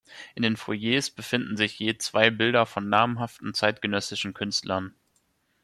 [0.33, 4.95] In den Foyers befinden sich je zwei Bilder von namhaften zeitgenössischen Künstlern.